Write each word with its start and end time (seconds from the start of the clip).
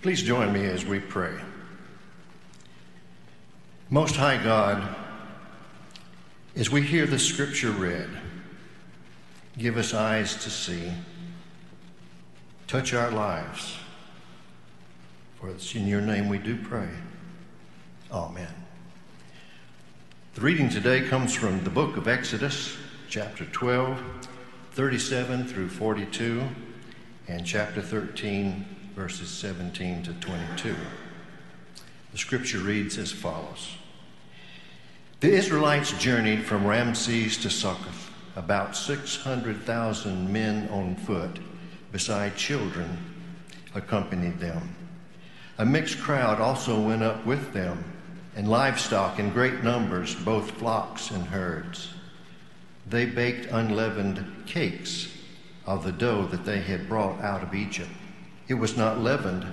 Please 0.00 0.22
join 0.22 0.52
me 0.52 0.64
as 0.64 0.84
we 0.84 1.00
pray. 1.00 1.34
Most 3.90 4.14
High 4.14 4.40
God, 4.40 4.94
as 6.54 6.70
we 6.70 6.82
hear 6.82 7.04
the 7.04 7.18
scripture 7.18 7.72
read, 7.72 8.08
give 9.56 9.76
us 9.76 9.94
eyes 9.94 10.36
to 10.44 10.50
see, 10.50 10.92
touch 12.68 12.94
our 12.94 13.10
lives. 13.10 13.76
For 15.40 15.50
it's 15.50 15.74
in 15.74 15.88
your 15.88 16.00
name 16.00 16.28
we 16.28 16.38
do 16.38 16.56
pray. 16.56 16.88
Amen. 18.12 18.54
The 20.34 20.40
reading 20.40 20.68
today 20.68 21.00
comes 21.08 21.34
from 21.34 21.64
the 21.64 21.70
book 21.70 21.96
of 21.96 22.06
Exodus, 22.06 22.76
chapter 23.08 23.46
12, 23.46 24.00
37 24.72 25.48
through 25.48 25.70
42, 25.70 26.44
and 27.26 27.44
chapter 27.44 27.82
13, 27.82 28.64
verses 28.98 29.28
17 29.28 30.02
to 30.02 30.12
22. 30.14 30.74
The 32.10 32.18
scripture 32.18 32.58
reads 32.58 32.98
as 32.98 33.12
follows 33.12 33.76
The 35.20 35.30
Israelites 35.30 35.92
journeyed 36.00 36.44
from 36.44 36.66
Ramses 36.66 37.36
to 37.36 37.48
Succoth, 37.48 38.10
about 38.34 38.74
600,000 38.74 40.32
men 40.32 40.68
on 40.70 40.96
foot, 40.96 41.38
beside 41.92 42.34
children 42.34 42.98
accompanied 43.72 44.40
them. 44.40 44.74
A 45.58 45.64
mixed 45.64 46.00
crowd 46.00 46.40
also 46.40 46.80
went 46.80 47.04
up 47.04 47.24
with 47.24 47.52
them, 47.52 47.84
and 48.34 48.50
livestock 48.50 49.20
in 49.20 49.30
great 49.30 49.62
numbers, 49.62 50.16
both 50.16 50.50
flocks 50.50 51.12
and 51.12 51.24
herds. 51.24 51.90
They 52.88 53.06
baked 53.06 53.46
unleavened 53.52 54.26
cakes 54.46 55.06
of 55.66 55.84
the 55.84 55.92
dough 55.92 56.26
that 56.32 56.44
they 56.44 56.58
had 56.58 56.88
brought 56.88 57.20
out 57.20 57.44
of 57.44 57.54
Egypt. 57.54 57.90
It 58.48 58.54
was 58.54 58.78
not 58.78 58.98
leavened 58.98 59.46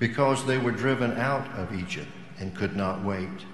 because 0.00 0.44
they 0.44 0.58
were 0.58 0.72
driven 0.72 1.12
out 1.12 1.46
of 1.56 1.72
Egypt 1.72 2.08
and 2.38 2.54
could 2.54 2.74
not 2.74 3.04
wait. 3.04 3.46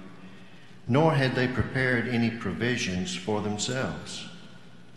Nor 0.87 1.13
had 1.13 1.35
they 1.35 1.47
prepared 1.47 2.07
any 2.07 2.31
provisions 2.31 3.15
for 3.15 3.41
themselves. 3.41 4.27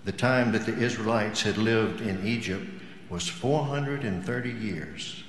The 0.06 0.12
time 0.12 0.52
that 0.52 0.64
the 0.64 0.78
Israelites 0.78 1.42
had 1.42 1.58
lived 1.58 2.00
in 2.00 2.26
Egypt 2.26 2.66
was 3.10 3.28
430 3.28 4.50
years. 4.50 5.22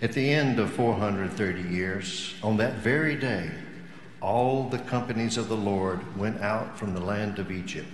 At 0.00 0.12
the 0.12 0.30
end 0.32 0.60
of 0.60 0.72
430 0.72 1.62
years, 1.62 2.34
on 2.42 2.58
that 2.58 2.74
very 2.74 3.16
day, 3.16 3.50
all 4.20 4.68
the 4.68 4.78
companies 4.78 5.36
of 5.36 5.48
the 5.48 5.56
Lord 5.56 6.16
went 6.16 6.40
out 6.42 6.78
from 6.78 6.94
the 6.94 7.00
land 7.00 7.38
of 7.38 7.50
Egypt. 7.50 7.88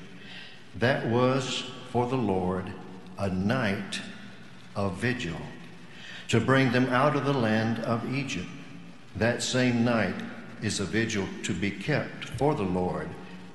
That 0.78 1.06
was 1.06 1.70
for 1.91 2.06
the 2.06 2.17
Lord 2.17 2.72
a 3.19 3.28
night 3.28 4.00
of 4.75 4.97
vigil 4.97 5.41
to 6.33 6.41
bring 6.41 6.72
them 6.72 6.86
out 6.86 7.14
of 7.14 7.27
the 7.27 7.33
land 7.34 7.78
of 7.80 8.14
Egypt. 8.14 8.48
That 9.16 9.42
same 9.42 9.84
night 9.84 10.14
is 10.62 10.80
a 10.80 10.84
vigil 10.86 11.28
to 11.42 11.52
be 11.52 11.70
kept 11.70 12.25
for 12.25 12.55
the 12.55 12.62
Lord 12.62 13.06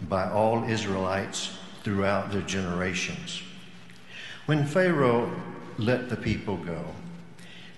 by 0.07 0.29
all 0.29 0.63
Israelites 0.63 1.57
throughout 1.83 2.31
their 2.31 2.43
generations. 2.43 3.41
When 4.45 4.63
Pharaoh 4.63 5.41
let 5.79 6.07
the 6.07 6.17
people 6.17 6.57
go, 6.57 6.85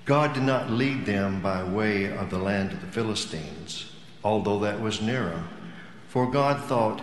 God 0.04 0.34
did 0.34 0.44
not 0.44 0.70
lead 0.70 1.06
them 1.06 1.42
by 1.42 1.64
way 1.64 2.12
of 2.12 2.30
the 2.30 2.38
land 2.38 2.74
of 2.74 2.82
the 2.82 2.88
Philistines, 2.88 3.96
although 4.22 4.60
that 4.60 4.82
was 4.82 5.02
nearer. 5.02 5.46
For 6.10 6.30
God 6.30 6.62
thought, 6.66 7.02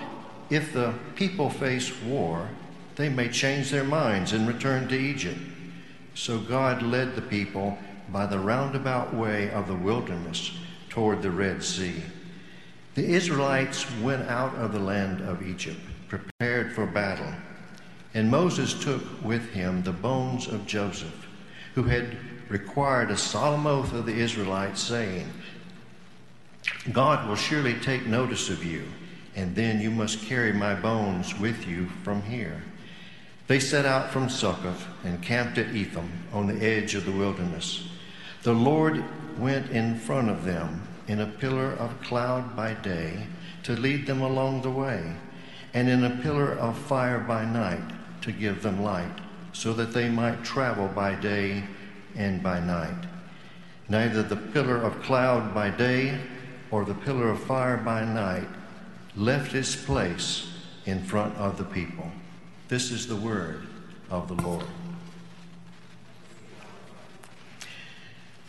if 0.50 0.74
the 0.74 0.92
people 1.14 1.48
face 1.48 1.90
war, 2.02 2.50
they 2.96 3.08
may 3.08 3.30
change 3.30 3.70
their 3.70 3.84
minds 3.84 4.34
and 4.34 4.46
return 4.46 4.86
to 4.88 4.94
Egypt. 4.94 5.40
So 6.16 6.38
God 6.38 6.80
led 6.80 7.14
the 7.14 7.20
people 7.20 7.76
by 8.08 8.24
the 8.24 8.38
roundabout 8.38 9.14
way 9.14 9.50
of 9.50 9.68
the 9.68 9.76
wilderness 9.76 10.50
toward 10.88 11.20
the 11.20 11.30
Red 11.30 11.62
Sea. 11.62 12.02
The 12.94 13.04
Israelites 13.04 13.84
went 14.00 14.26
out 14.26 14.54
of 14.54 14.72
the 14.72 14.78
land 14.78 15.20
of 15.20 15.46
Egypt, 15.46 15.78
prepared 16.08 16.72
for 16.72 16.86
battle. 16.86 17.34
And 18.14 18.30
Moses 18.30 18.72
took 18.82 19.02
with 19.22 19.50
him 19.50 19.82
the 19.82 19.92
bones 19.92 20.48
of 20.48 20.66
Joseph, 20.66 21.26
who 21.74 21.82
had 21.82 22.16
required 22.48 23.10
a 23.10 23.16
solemn 23.16 23.66
oath 23.66 23.92
of 23.92 24.06
the 24.06 24.14
Israelites, 24.18 24.82
saying, 24.82 25.28
God 26.92 27.28
will 27.28 27.36
surely 27.36 27.74
take 27.74 28.06
notice 28.06 28.48
of 28.48 28.64
you, 28.64 28.84
and 29.34 29.54
then 29.54 29.82
you 29.82 29.90
must 29.90 30.22
carry 30.22 30.54
my 30.54 30.74
bones 30.74 31.38
with 31.38 31.68
you 31.68 31.88
from 32.02 32.22
here. 32.22 32.62
They 33.46 33.60
set 33.60 33.86
out 33.86 34.10
from 34.10 34.28
Succoth 34.28 34.86
and 35.04 35.22
camped 35.22 35.58
at 35.58 35.74
Etham 35.74 36.10
on 36.32 36.48
the 36.48 36.64
edge 36.64 36.94
of 36.94 37.04
the 37.04 37.12
wilderness. 37.12 37.88
The 38.42 38.52
Lord 38.52 39.04
went 39.38 39.70
in 39.70 39.98
front 39.98 40.30
of 40.30 40.44
them 40.44 40.82
in 41.06 41.20
a 41.20 41.26
pillar 41.26 41.72
of 41.72 42.00
cloud 42.02 42.56
by 42.56 42.74
day 42.74 43.26
to 43.62 43.76
lead 43.76 44.06
them 44.06 44.20
along 44.20 44.62
the 44.62 44.70
way, 44.70 45.12
and 45.74 45.88
in 45.88 46.02
a 46.02 46.18
pillar 46.22 46.52
of 46.54 46.76
fire 46.76 47.20
by 47.20 47.44
night 47.44 47.82
to 48.22 48.32
give 48.32 48.62
them 48.62 48.82
light, 48.82 49.20
so 49.52 49.72
that 49.74 49.92
they 49.92 50.08
might 50.08 50.44
travel 50.44 50.88
by 50.88 51.14
day 51.14 51.62
and 52.16 52.42
by 52.42 52.58
night. 52.58 53.06
Neither 53.88 54.24
the 54.24 54.36
pillar 54.36 54.76
of 54.76 55.02
cloud 55.02 55.54
by 55.54 55.70
day 55.70 56.18
or 56.72 56.84
the 56.84 56.94
pillar 56.94 57.30
of 57.30 57.42
fire 57.44 57.76
by 57.76 58.04
night 58.04 58.48
left 59.14 59.54
its 59.54 59.76
place 59.76 60.52
in 60.84 61.04
front 61.04 61.36
of 61.36 61.58
the 61.58 61.64
people. 61.64 62.10
This 62.68 62.90
is 62.90 63.06
the 63.06 63.14
word 63.14 63.64
of 64.10 64.26
the 64.26 64.42
Lord. 64.42 64.64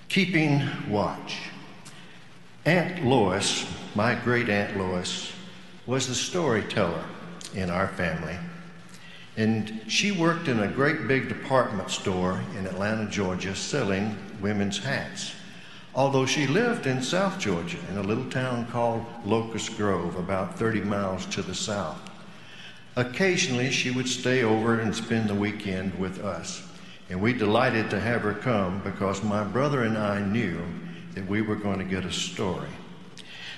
Keeping 0.09 0.67
watch. 0.89 1.37
Aunt 2.65 3.05
Lois, 3.05 3.71
my 3.93 4.15
great 4.15 4.49
Aunt 4.49 4.75
Lois, 4.75 5.31
was 5.85 6.07
the 6.07 6.15
storyteller 6.15 7.03
in 7.53 7.69
our 7.69 7.89
family. 7.89 8.35
And 9.37 9.81
she 9.87 10.11
worked 10.11 10.47
in 10.47 10.61
a 10.61 10.67
great 10.67 11.07
big 11.07 11.29
department 11.29 11.91
store 11.91 12.41
in 12.57 12.65
Atlanta, 12.65 13.07
Georgia, 13.07 13.55
selling 13.55 14.17
women's 14.41 14.79
hats. 14.79 15.35
Although 15.93 16.25
she 16.25 16.47
lived 16.47 16.87
in 16.87 17.03
South 17.03 17.37
Georgia 17.37 17.77
in 17.91 17.97
a 17.97 18.03
little 18.03 18.29
town 18.31 18.65
called 18.71 19.05
Locust 19.23 19.77
Grove, 19.77 20.15
about 20.15 20.57
30 20.57 20.81
miles 20.81 21.27
to 21.27 21.43
the 21.43 21.53
south. 21.53 21.99
Occasionally, 22.97 23.69
she 23.69 23.91
would 23.91 24.07
stay 24.07 24.41
over 24.41 24.79
and 24.79 24.93
spend 24.93 25.29
the 25.29 25.35
weekend 25.35 25.93
with 25.99 26.19
us. 26.25 26.63
And 27.11 27.21
we 27.21 27.31
delighted 27.31 27.91
to 27.91 27.99
have 27.99 28.21
her 28.21 28.33
come 28.33 28.81
because 28.83 29.21
my 29.23 29.43
brother 29.43 29.83
and 29.83 29.95
I 29.95 30.19
knew 30.19 30.59
that 31.13 31.27
we 31.27 31.43
were 31.43 31.55
going 31.55 31.77
to 31.77 31.85
get 31.85 32.05
a 32.05 32.11
story. 32.11 32.71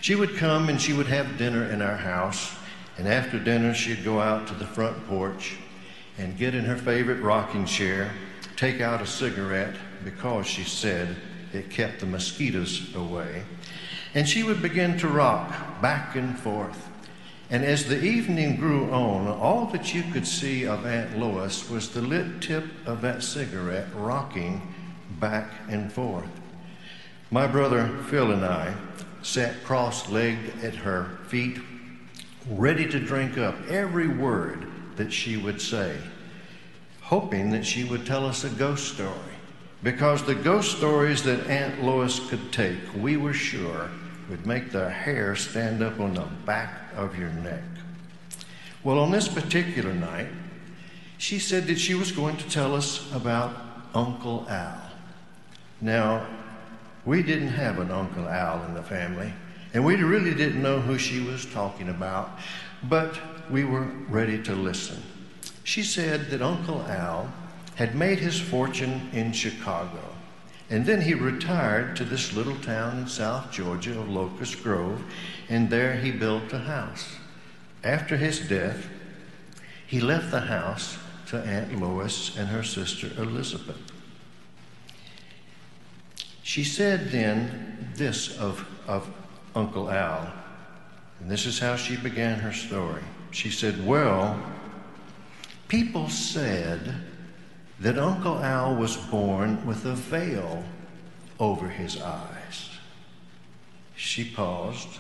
She 0.01 0.15
would 0.15 0.35
come 0.35 0.67
and 0.67 0.79
she 0.79 0.91
would 0.91 1.07
have 1.07 1.37
dinner 1.37 1.63
in 1.71 1.81
our 1.81 1.95
house, 1.95 2.53
and 2.97 3.07
after 3.07 3.39
dinner, 3.39 3.73
she'd 3.73 4.03
go 4.03 4.19
out 4.19 4.45
to 4.47 4.55
the 4.55 4.67
front 4.67 5.07
porch 5.07 5.55
and 6.17 6.37
get 6.37 6.53
in 6.53 6.65
her 6.65 6.75
favorite 6.75 7.21
rocking 7.21 7.65
chair, 7.65 8.11
take 8.57 8.81
out 8.81 9.01
a 9.01 9.07
cigarette 9.07 9.75
because 10.03 10.47
she 10.47 10.65
said 10.65 11.15
it 11.53 11.69
kept 11.69 12.01
the 12.01 12.05
mosquitoes 12.05 12.93
away, 12.93 13.43
and 14.13 14.27
she 14.27 14.43
would 14.43 14.61
begin 14.61 14.97
to 14.97 15.07
rock 15.07 15.81
back 15.81 16.17
and 16.17 16.37
forth 16.37 16.89
and 17.49 17.65
as 17.65 17.85
the 17.85 18.03
evening 18.03 18.57
grew 18.57 18.91
on, 18.91 19.27
all 19.27 19.65
that 19.67 19.93
you 19.93 20.03
could 20.11 20.27
see 20.27 20.67
of 20.67 20.85
Aunt 20.85 21.17
Lois 21.17 21.67
was 21.69 21.89
the 21.89 22.01
lit 22.01 22.41
tip 22.41 22.65
of 22.85 23.01
that 23.01 23.23
cigarette 23.23 23.87
rocking 23.95 24.73
back 25.19 25.51
and 25.67 25.91
forth. 25.91 26.29
My 27.31 27.47
brother 27.47 27.87
Phil 28.09 28.31
and 28.31 28.45
I 28.45 28.75
sat 29.23 29.63
cross 29.63 30.09
legged 30.09 30.63
at 30.63 30.75
her 30.75 31.17
feet, 31.27 31.59
ready 32.49 32.87
to 32.87 32.99
drink 32.99 33.37
up 33.37 33.55
every 33.67 34.07
word 34.07 34.67
that 34.95 35.11
she 35.11 35.35
would 35.35 35.59
say, 35.59 35.97
hoping 37.01 37.49
that 37.51 37.65
she 37.65 37.83
would 37.83 38.05
tell 38.05 38.25
us 38.25 38.43
a 38.43 38.49
ghost 38.49 38.93
story. 38.93 39.13
Because 39.81 40.23
the 40.23 40.35
ghost 40.35 40.77
stories 40.77 41.23
that 41.23 41.47
Aunt 41.47 41.83
Lois 41.83 42.19
could 42.29 42.51
take, 42.51 42.77
we 42.95 43.17
were 43.17 43.33
sure, 43.33 43.89
would 44.29 44.45
make 44.45 44.71
the 44.71 44.89
hair 44.89 45.35
stand 45.35 45.81
up 45.81 45.99
on 45.99 46.13
the 46.13 46.27
back 46.45 46.73
of 46.95 47.17
your 47.17 47.29
neck. 47.29 47.63
Well, 48.83 48.99
on 48.99 49.11
this 49.11 49.27
particular 49.27 49.93
night, 49.93 50.27
she 51.17 51.39
said 51.39 51.67
that 51.67 51.79
she 51.79 51.95
was 51.95 52.11
going 52.11 52.37
to 52.37 52.49
tell 52.49 52.75
us 52.75 53.11
about 53.13 53.55
Uncle 53.93 54.45
Al. 54.49 54.81
Now, 55.81 56.25
we 57.05 57.23
didn't 57.23 57.49
have 57.49 57.79
an 57.79 57.91
Uncle 57.91 58.27
Al 58.27 58.63
in 58.65 58.73
the 58.73 58.83
family, 58.83 59.33
and 59.73 59.83
we 59.83 59.95
really 59.95 60.33
didn't 60.33 60.61
know 60.61 60.79
who 60.79 60.97
she 60.97 61.21
was 61.21 61.45
talking 61.45 61.89
about, 61.89 62.31
but 62.83 63.19
we 63.49 63.63
were 63.63 63.87
ready 64.09 64.41
to 64.43 64.53
listen. 64.53 65.01
She 65.63 65.83
said 65.83 66.29
that 66.29 66.41
Uncle 66.41 66.81
Al 66.83 67.31
had 67.75 67.95
made 67.95 68.19
his 68.19 68.39
fortune 68.39 69.09
in 69.13 69.31
Chicago. 69.31 70.08
And 70.69 70.85
then 70.85 71.01
he 71.01 71.15
retired 71.15 71.95
to 71.95 72.05
this 72.05 72.33
little 72.33 72.55
town 72.57 72.99
in 72.99 73.07
South 73.07 73.51
Georgia 73.51 73.99
of 73.99 74.09
Locust 74.09 74.61
Grove, 74.61 75.03
and 75.49 75.69
there 75.69 75.95
he 75.95 76.11
built 76.11 76.53
a 76.53 76.59
house. 76.59 77.15
After 77.83 78.17
his 78.17 78.39
death, 78.47 78.87
he 79.87 79.99
left 79.99 80.29
the 80.29 80.41
house 80.41 80.97
to 81.27 81.39
Aunt 81.39 81.79
Lois 81.81 82.37
and 82.37 82.47
her 82.49 82.63
sister 82.63 83.09
Elizabeth. 83.17 83.79
She 86.43 86.63
said 86.63 87.09
then 87.09 87.91
this 87.95 88.37
of, 88.37 88.67
of 88.87 89.11
Uncle 89.55 89.89
Al, 89.89 90.31
and 91.19 91.29
this 91.29 91.45
is 91.45 91.59
how 91.59 91.75
she 91.75 91.95
began 91.97 92.39
her 92.39 92.53
story. 92.53 93.03
She 93.31 93.49
said, 93.49 93.85
Well, 93.85 94.39
people 95.67 96.09
said 96.09 96.95
that 97.79 97.97
Uncle 97.97 98.43
Al 98.43 98.75
was 98.75 98.97
born 98.97 99.65
with 99.65 99.85
a 99.85 99.93
veil 99.93 100.63
over 101.39 101.69
his 101.69 102.01
eyes. 102.01 102.69
She 103.95 104.25
paused. 104.25 104.99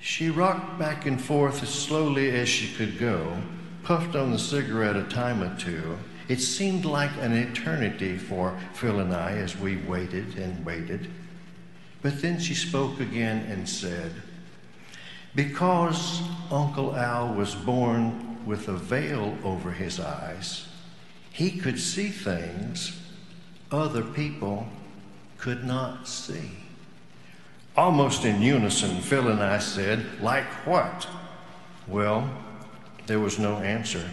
She 0.00 0.30
rocked 0.30 0.78
back 0.78 1.06
and 1.06 1.20
forth 1.20 1.62
as 1.62 1.70
slowly 1.70 2.30
as 2.30 2.48
she 2.48 2.72
could 2.74 2.98
go, 2.98 3.38
puffed 3.82 4.14
on 4.14 4.30
the 4.30 4.38
cigarette 4.38 4.96
a 4.96 5.04
time 5.04 5.42
or 5.42 5.56
two. 5.58 5.98
It 6.28 6.40
seemed 6.40 6.84
like 6.84 7.10
an 7.20 7.32
eternity 7.32 8.16
for 8.16 8.58
Phil 8.74 9.00
and 9.00 9.12
I 9.12 9.32
as 9.32 9.58
we 9.58 9.76
waited 9.76 10.36
and 10.36 10.64
waited. 10.64 11.10
But 12.02 12.22
then 12.22 12.38
she 12.38 12.54
spoke 12.54 13.00
again 13.00 13.46
and 13.50 13.68
said, 13.68 14.12
Because 15.34 16.22
Uncle 16.50 16.94
Al 16.96 17.34
was 17.34 17.54
born 17.54 18.44
with 18.46 18.68
a 18.68 18.76
veil 18.76 19.36
over 19.42 19.70
his 19.72 19.98
eyes, 19.98 20.66
he 21.34 21.50
could 21.50 21.80
see 21.80 22.10
things 22.10 22.96
other 23.72 24.02
people 24.02 24.68
could 25.36 25.64
not 25.64 26.06
see. 26.06 26.52
Almost 27.76 28.24
in 28.24 28.40
unison, 28.40 29.00
Phil 29.00 29.26
and 29.26 29.42
I 29.42 29.58
said, 29.58 30.06
Like 30.22 30.44
what? 30.64 31.08
Well, 31.88 32.30
there 33.08 33.18
was 33.18 33.40
no 33.40 33.56
answer. 33.56 34.08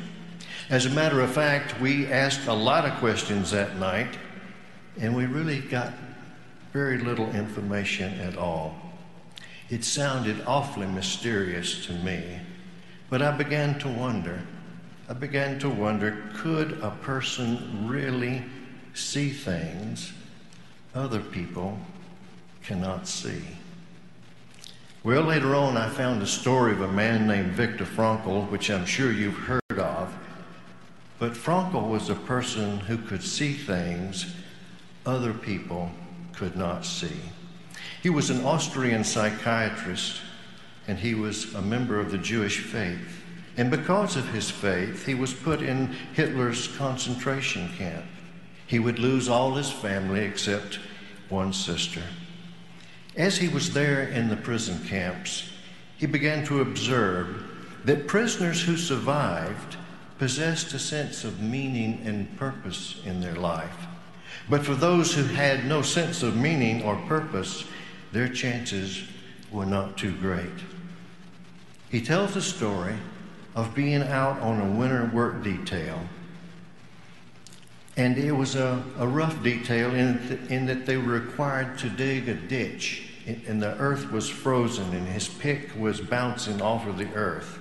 As 0.71 0.87
a 0.87 0.89
matter 0.89 1.21
of 1.21 1.31
fact, 1.31 1.79
we 1.79 2.07
asked 2.07 2.47
a 2.47 2.53
lot 2.53 2.85
of 2.85 2.97
questions 2.97 3.51
that 3.51 3.77
night, 3.77 4.17
and 4.99 5.15
we 5.15 5.27
really 5.27 5.59
got 5.59 5.93
very 6.73 6.97
little 6.97 7.29
information 7.35 8.19
at 8.19 8.35
all. 8.35 8.75
It 9.69 9.83
sounded 9.83 10.41
awfully 10.47 10.87
mysterious 10.87 11.85
to 11.85 11.93
me, 11.93 12.39
but 13.11 13.21
I 13.21 13.31
began 13.31 13.77
to 13.79 13.89
wonder 13.89 14.41
I 15.11 15.13
began 15.13 15.59
to 15.59 15.69
wonder 15.69 16.23
could 16.35 16.79
a 16.81 16.91
person 17.01 17.85
really 17.85 18.45
see 18.93 19.29
things 19.29 20.13
other 20.95 21.19
people 21.19 21.77
cannot 22.63 23.09
see? 23.09 23.41
Well, 25.03 25.23
later 25.23 25.53
on, 25.53 25.75
I 25.75 25.89
found 25.89 26.21
a 26.21 26.25
story 26.25 26.71
of 26.71 26.79
a 26.79 26.87
man 26.87 27.27
named 27.27 27.51
Viktor 27.51 27.83
Frankl, 27.83 28.49
which 28.49 28.71
I'm 28.71 28.85
sure 28.85 29.11
you've 29.11 29.35
heard 29.35 29.61
of. 29.77 30.17
But 31.19 31.33
Frankl 31.33 31.89
was 31.89 32.09
a 32.09 32.15
person 32.15 32.79
who 32.79 32.97
could 32.97 33.21
see 33.21 33.51
things 33.51 34.33
other 35.05 35.33
people 35.33 35.91
could 36.31 36.55
not 36.55 36.85
see. 36.85 37.19
He 38.01 38.09
was 38.09 38.29
an 38.29 38.45
Austrian 38.45 39.03
psychiatrist, 39.03 40.21
and 40.87 40.97
he 40.97 41.15
was 41.15 41.53
a 41.53 41.61
member 41.61 41.99
of 41.99 42.11
the 42.11 42.17
Jewish 42.17 42.59
faith. 42.61 43.20
And 43.57 43.69
because 43.69 44.15
of 44.15 44.29
his 44.29 44.49
faith, 44.49 45.05
he 45.05 45.13
was 45.13 45.33
put 45.33 45.61
in 45.61 45.87
Hitler's 46.13 46.67
concentration 46.77 47.69
camp. 47.77 48.05
He 48.65 48.79
would 48.79 48.99
lose 48.99 49.27
all 49.27 49.55
his 49.55 49.69
family 49.69 50.21
except 50.21 50.79
one 51.29 51.51
sister. 51.51 52.01
As 53.17 53.37
he 53.37 53.49
was 53.49 53.73
there 53.73 54.03
in 54.03 54.29
the 54.29 54.37
prison 54.37 54.79
camps, 54.87 55.49
he 55.97 56.05
began 56.05 56.45
to 56.45 56.61
observe 56.61 57.43
that 57.83 58.07
prisoners 58.07 58.61
who 58.61 58.77
survived 58.77 59.75
possessed 60.17 60.73
a 60.73 60.79
sense 60.79 61.23
of 61.23 61.41
meaning 61.41 62.01
and 62.05 62.37
purpose 62.37 63.01
in 63.05 63.19
their 63.19 63.35
life. 63.35 63.87
But 64.49 64.65
for 64.65 64.75
those 64.75 65.13
who 65.13 65.23
had 65.23 65.65
no 65.65 65.81
sense 65.81 66.23
of 66.23 66.37
meaning 66.37 66.83
or 66.83 66.95
purpose, 67.07 67.65
their 68.11 68.29
chances 68.29 69.03
were 69.51 69.65
not 69.65 69.97
too 69.97 70.15
great. 70.17 70.49
He 71.89 72.01
tells 72.01 72.35
a 72.35 72.41
story 72.41 72.95
of 73.55 73.75
being 73.75 74.01
out 74.03 74.39
on 74.39 74.61
a 74.61 74.71
winter 74.71 75.09
work 75.13 75.43
detail. 75.43 75.99
And 77.97 78.17
it 78.17 78.31
was 78.31 78.55
a, 78.55 78.83
a 78.97 79.07
rough 79.07 79.43
detail 79.43 79.93
in, 79.93 80.47
in 80.49 80.65
that 80.67 80.85
they 80.85 80.97
were 80.97 81.13
required 81.13 81.77
to 81.79 81.89
dig 81.89 82.29
a 82.29 82.33
ditch, 82.33 83.09
and 83.25 83.61
the 83.61 83.77
earth 83.77 84.11
was 84.11 84.29
frozen, 84.29 84.93
and 84.93 85.07
his 85.07 85.27
pick 85.27 85.69
was 85.77 85.99
bouncing 85.99 86.61
off 86.61 86.87
of 86.87 86.97
the 86.97 87.13
earth. 87.13 87.59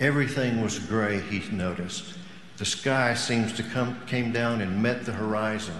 Everything 0.00 0.60
was 0.60 0.78
gray, 0.78 1.20
he 1.20 1.40
noticed. 1.54 2.14
The 2.56 2.64
sky 2.64 3.14
seems 3.14 3.52
to 3.54 3.62
come 3.62 4.00
came 4.06 4.32
down 4.32 4.60
and 4.60 4.82
met 4.82 5.06
the 5.06 5.12
horizon. 5.12 5.76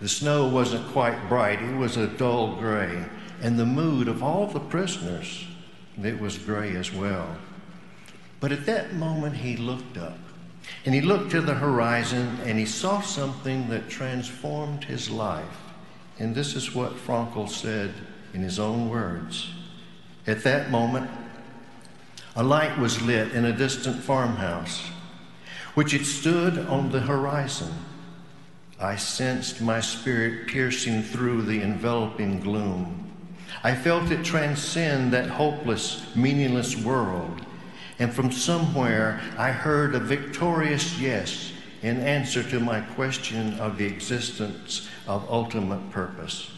The 0.00 0.08
snow 0.08 0.46
wasn't 0.48 0.86
quite 0.88 1.28
bright, 1.28 1.62
it 1.62 1.76
was 1.76 1.96
a 1.96 2.06
dull 2.06 2.56
gray. 2.56 3.04
And 3.40 3.58
the 3.58 3.66
mood 3.66 4.08
of 4.08 4.22
all 4.22 4.46
the 4.46 4.60
prisoners, 4.60 5.46
it 6.00 6.20
was 6.20 6.38
gray 6.38 6.76
as 6.76 6.92
well. 6.92 7.36
But 8.42 8.50
at 8.50 8.66
that 8.66 8.94
moment, 8.94 9.36
he 9.36 9.56
looked 9.56 9.96
up 9.96 10.18
and 10.84 10.92
he 10.92 11.00
looked 11.00 11.30
to 11.30 11.40
the 11.40 11.54
horizon 11.54 12.40
and 12.44 12.58
he 12.58 12.66
saw 12.66 13.00
something 13.00 13.68
that 13.68 13.88
transformed 13.88 14.82
his 14.82 15.08
life. 15.08 15.60
And 16.18 16.34
this 16.34 16.56
is 16.56 16.74
what 16.74 16.96
Frankl 16.96 17.48
said 17.48 17.94
in 18.34 18.42
his 18.42 18.58
own 18.58 18.88
words. 18.88 19.48
At 20.26 20.42
that 20.42 20.72
moment, 20.72 21.08
a 22.34 22.42
light 22.42 22.76
was 22.80 23.00
lit 23.00 23.30
in 23.30 23.44
a 23.44 23.56
distant 23.56 24.02
farmhouse, 24.02 24.90
which 25.74 25.94
it 25.94 26.04
stood 26.04 26.58
on 26.66 26.90
the 26.90 27.02
horizon. 27.02 27.72
I 28.80 28.96
sensed 28.96 29.60
my 29.60 29.78
spirit 29.78 30.48
piercing 30.48 31.04
through 31.04 31.42
the 31.42 31.62
enveloping 31.62 32.40
gloom. 32.40 33.08
I 33.62 33.76
felt 33.76 34.10
it 34.10 34.24
transcend 34.24 35.12
that 35.12 35.28
hopeless, 35.30 36.04
meaningless 36.16 36.76
world 36.76 37.46
and 38.02 38.12
from 38.12 38.32
somewhere 38.32 39.20
I 39.38 39.52
heard 39.52 39.94
a 39.94 40.00
victorious 40.00 40.98
yes 40.98 41.52
in 41.82 42.00
answer 42.00 42.42
to 42.42 42.58
my 42.58 42.80
question 42.80 43.54
of 43.60 43.78
the 43.78 43.84
existence 43.84 44.88
of 45.06 45.30
ultimate 45.30 45.88
purpose. 45.92 46.50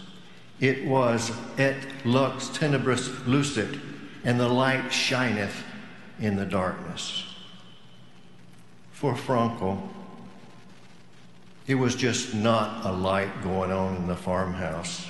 It 0.58 0.86
was 0.86 1.32
et 1.58 1.76
lux 2.06 2.48
tenebris 2.48 3.26
lucet, 3.26 3.78
and 4.24 4.40
the 4.40 4.48
light 4.48 4.90
shineth 4.90 5.64
in 6.18 6.36
the 6.36 6.46
darkness. 6.46 7.24
For 8.92 9.12
Frankl, 9.12 9.86
it 11.66 11.74
was 11.74 11.94
just 11.94 12.34
not 12.34 12.86
a 12.86 12.92
light 12.92 13.42
going 13.42 13.70
on 13.70 13.96
in 13.96 14.06
the 14.06 14.16
farmhouse. 14.16 15.06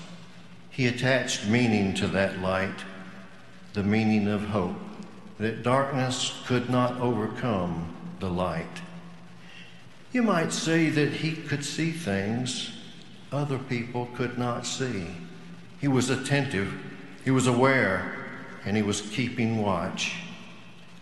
He 0.71 0.89
attached 0.89 1.47
meaning 1.47 1.95
to 1.95 2.09
that 2.09 2.41
light, 2.41 2.83
the 3.75 3.85
meaning 3.85 4.27
of 4.27 4.47
hope 4.47 4.84
that 5.39 5.63
darkness 5.63 6.43
could 6.47 6.71
not 6.71 7.01
overcome 7.01 7.95
the 8.21 8.31
light. 8.31 8.83
You 10.13 10.23
might 10.23 10.53
say 10.53 10.91
that 10.91 11.13
he 11.13 11.33
could 11.33 11.65
see 11.65 11.91
things 11.91 12.71
other 13.33 13.59
people 13.59 14.09
could 14.15 14.39
not 14.39 14.65
see. 14.65 15.07
He 15.81 15.89
was 15.89 16.09
attentive, 16.09 16.73
he 17.25 17.33
was 17.33 17.49
aware, 17.49 18.17
and 18.65 18.77
he 18.77 18.83
was 18.83 19.01
keeping 19.01 19.61
watch. 19.61 20.15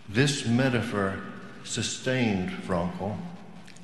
This 0.09 0.45
metaphor 0.47 1.21
sustained 1.63 2.49
Frankl, 2.49 3.17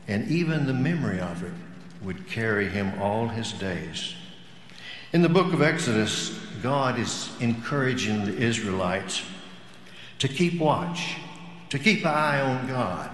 and 0.07 0.27
even 0.29 0.65
the 0.65 0.73
memory 0.73 1.19
of 1.19 1.43
it 1.43 1.53
would 2.01 2.27
carry 2.27 2.67
him 2.67 2.99
all 2.99 3.27
his 3.27 3.51
days. 3.53 4.15
In 5.13 5.21
the 5.21 5.29
book 5.29 5.53
of 5.53 5.61
Exodus, 5.61 6.37
God 6.61 6.99
is 6.99 7.29
encouraging 7.39 8.25
the 8.25 8.35
Israelites 8.35 9.21
to 10.19 10.27
keep 10.27 10.59
watch, 10.59 11.15
to 11.69 11.79
keep 11.79 12.01
an 12.01 12.13
eye 12.13 12.41
on 12.41 12.67
God 12.67 13.09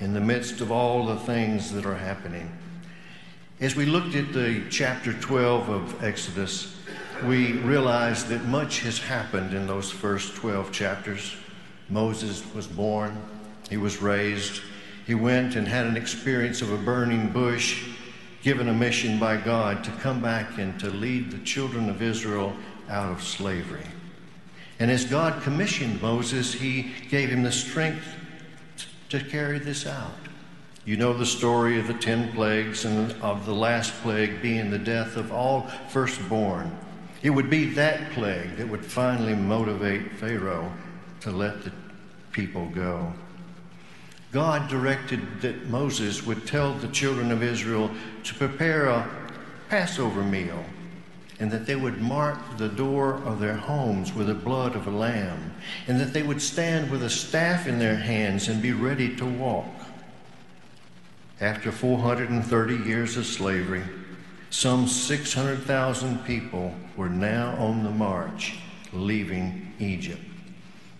in 0.00 0.12
the 0.12 0.20
midst 0.20 0.60
of 0.60 0.70
all 0.70 1.06
the 1.06 1.16
things 1.16 1.72
that 1.72 1.86
are 1.86 1.96
happening. 1.96 2.50
As 3.60 3.74
we 3.74 3.86
looked 3.86 4.14
at 4.14 4.32
the 4.32 4.62
chapter 4.70 5.12
12 5.12 5.68
of 5.68 6.04
Exodus, 6.04 6.76
we 7.24 7.52
realized 7.52 8.28
that 8.28 8.44
much 8.44 8.80
has 8.80 8.98
happened 8.98 9.54
in 9.54 9.66
those 9.66 9.90
first 9.90 10.34
12 10.36 10.70
chapters. 10.70 11.34
Moses 11.88 12.44
was 12.54 12.66
born, 12.66 13.20
he 13.70 13.76
was 13.76 14.02
raised, 14.02 14.62
he 15.06 15.14
went 15.14 15.56
and 15.56 15.66
had 15.66 15.86
an 15.86 15.96
experience 15.96 16.60
of 16.60 16.72
a 16.72 16.76
burning 16.76 17.30
bush, 17.30 17.88
given 18.42 18.68
a 18.68 18.74
mission 18.74 19.18
by 19.18 19.36
God 19.36 19.82
to 19.84 19.90
come 19.92 20.20
back 20.20 20.58
and 20.58 20.78
to 20.80 20.90
lead 20.90 21.30
the 21.30 21.38
children 21.38 21.88
of 21.88 22.02
Israel 22.02 22.54
out 22.88 23.10
of 23.10 23.22
slavery. 23.22 23.86
And 24.80 24.90
as 24.90 25.04
God 25.04 25.42
commissioned 25.42 26.00
Moses, 26.00 26.52
he 26.52 26.92
gave 27.10 27.30
him 27.30 27.42
the 27.42 27.52
strength 27.52 28.06
to 29.08 29.20
carry 29.20 29.58
this 29.58 29.86
out. 29.86 30.12
You 30.84 30.96
know 30.96 31.12
the 31.12 31.26
story 31.26 31.78
of 31.78 31.86
the 31.86 31.94
ten 31.94 32.32
plagues 32.32 32.84
and 32.84 33.12
of 33.20 33.44
the 33.44 33.54
last 33.54 33.92
plague 34.02 34.40
being 34.40 34.70
the 34.70 34.78
death 34.78 35.16
of 35.16 35.32
all 35.32 35.62
firstborn. 35.88 36.76
It 37.22 37.30
would 37.30 37.50
be 37.50 37.66
that 37.70 38.12
plague 38.12 38.56
that 38.56 38.68
would 38.68 38.84
finally 38.84 39.34
motivate 39.34 40.12
Pharaoh 40.12 40.72
to 41.20 41.30
let 41.30 41.64
the 41.64 41.72
people 42.32 42.66
go. 42.70 43.12
God 44.30 44.68
directed 44.68 45.40
that 45.40 45.68
Moses 45.68 46.24
would 46.24 46.46
tell 46.46 46.74
the 46.74 46.88
children 46.88 47.32
of 47.32 47.42
Israel 47.42 47.90
to 48.24 48.34
prepare 48.34 48.86
a 48.86 49.08
Passover 49.68 50.22
meal 50.22 50.64
and 51.40 51.50
that 51.50 51.66
they 51.66 51.76
would 51.76 52.00
mark 52.00 52.38
the 52.56 52.68
door 52.68 53.14
of 53.24 53.38
their 53.38 53.56
homes 53.56 54.12
with 54.12 54.26
the 54.26 54.34
blood 54.34 54.74
of 54.74 54.86
a 54.86 54.90
lamb, 54.90 55.54
and 55.86 56.00
that 56.00 56.12
they 56.12 56.22
would 56.22 56.42
stand 56.42 56.90
with 56.90 57.02
a 57.02 57.10
staff 57.10 57.66
in 57.66 57.78
their 57.78 57.96
hands 57.96 58.48
and 58.48 58.60
be 58.60 58.72
ready 58.72 59.14
to 59.16 59.24
walk. 59.24 59.66
After 61.40 61.70
430 61.70 62.88
years 62.88 63.16
of 63.16 63.24
slavery, 63.24 63.84
some 64.50 64.88
600,000 64.88 66.24
people 66.24 66.74
were 66.96 67.08
now 67.08 67.54
on 67.56 67.84
the 67.84 67.90
march, 67.90 68.58
leaving 68.92 69.72
Egypt. 69.78 70.22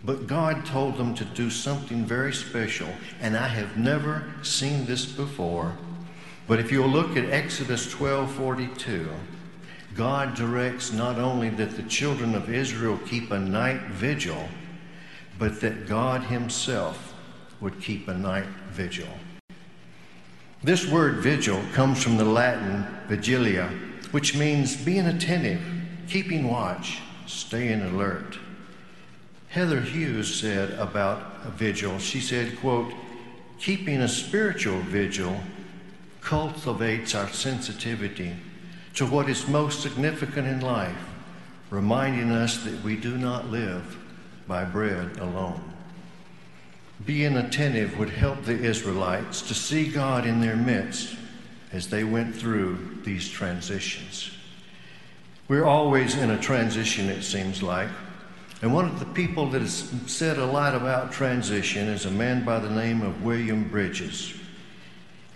But 0.04 0.28
God 0.28 0.64
told 0.64 0.97
them 0.97 1.14
to 1.16 1.25
do 1.25 1.50
something 1.50 2.04
very 2.04 2.33
special, 2.33 2.88
and 3.21 3.37
I 3.37 3.49
have 3.49 3.76
never 3.76 4.33
seen 4.42 4.87
this 4.87 5.04
before. 5.04 5.76
But 6.47 6.61
if 6.61 6.71
you'll 6.71 6.88
look 6.88 7.16
at 7.16 7.30
Exodus 7.30 7.92
12:42, 7.92 9.09
God 9.99 10.37
directs 10.37 10.93
not 10.93 11.19
only 11.19 11.50
that 11.50 11.76
the 11.76 11.83
children 11.83 12.37
of 12.37 12.55
Israel 12.55 13.00
keep 13.09 13.33
a 13.33 13.38
night 13.38 13.81
vigil, 13.90 14.49
but 15.40 15.61
that 15.61 15.88
God 15.88 16.23
Himself 16.23 17.14
would 17.61 17.81
keep 17.81 18.07
a 18.07 18.14
night 18.14 18.47
vigil. 18.71 19.09
This 20.62 20.87
word 20.87 21.17
vigil 21.17 21.61
comes 21.73 22.00
from 22.00 22.17
the 22.17 22.25
Latin 22.25 22.87
vigilia, 23.09 23.71
which 24.12 24.37
means 24.37 24.76
being 24.76 25.07
attentive, 25.07 25.61
keeping 26.07 26.49
watch, 26.49 27.00
staying 27.26 27.83
alert. 27.83 28.38
Heather 29.49 29.81
Hughes 29.81 30.33
said 30.33 30.78
about 30.78 31.40
a 31.45 31.50
vigil, 31.50 31.99
she 31.99 32.21
said, 32.21 32.61
quote, 32.61 32.93
keeping 33.59 34.00
a 34.02 34.09
spiritual 34.09 34.78
vigil 34.78 35.40
cultivates 36.21 37.17
our 37.17 37.28
sensitivity 37.31 38.37
to 38.99 39.07
what 39.07 39.28
is 39.28 39.47
most 39.47 39.81
significant 39.81 40.49
in 40.49 40.59
life, 40.61 41.09
reminding 41.71 42.33
us 42.33 42.64
that 42.64 42.83
we 42.83 42.97
do 42.97 43.17
not 43.17 43.49
live 43.49 43.97
by 44.49 44.64
bread 44.64 45.19
alone. 45.19 45.62
Being 47.07 47.37
attentive 47.37 47.97
would 47.97 48.11
help 48.11 48.43
the 48.43 48.59
Israelites 48.59 49.40
to 49.43 49.55
see 49.55 49.87
God 49.87 50.26
in 50.26 50.40
their 50.40 50.57
midst 50.57 51.17
as 51.73 51.88
they 51.88 52.02
went 52.02 52.35
through 52.35 52.99
these 53.05 53.28
transitions. 53.28 54.33
We're 55.47 55.64
always 55.64 56.17
in 56.17 56.31
a 56.31 56.40
transition, 56.40 57.09
it 57.09 57.23
seems 57.23 57.62
like. 57.62 57.90
And 58.62 58.75
one 58.75 58.87
of 58.87 58.99
the 58.99 59.07
people 59.07 59.49
that 59.50 59.62
has 59.62 59.93
said 60.07 60.38
a 60.38 60.45
lot 60.45 60.75
about 60.75 61.12
transition 61.12 61.87
is 61.87 62.05
a 62.05 62.11
man 62.11 62.45
by 62.45 62.59
the 62.59 62.71
name 62.71 63.02
of 63.02 63.23
William 63.23 63.69
Bridges. 63.69 64.35